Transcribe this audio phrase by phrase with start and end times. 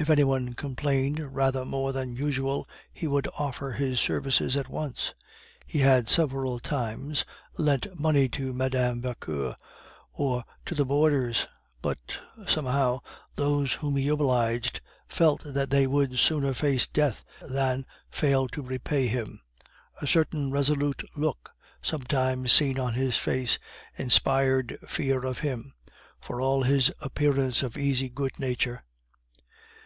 [0.00, 5.12] If any one complained rather more than usual, he would offer his services at once.
[5.66, 7.24] He had several times
[7.56, 9.00] lent money to Mme.
[9.00, 9.56] Vauquer,
[10.12, 11.48] or to the boarders;
[11.82, 11.98] but,
[12.46, 13.00] somehow,
[13.34, 19.08] those whom he obliged felt that they would sooner face death than fail to repay
[19.08, 19.40] him;
[20.00, 21.50] a certain resolute look,
[21.82, 23.58] sometimes seen on his face,
[23.96, 25.74] inspired fear of him,
[26.20, 28.80] for all his appearance of easy good nature.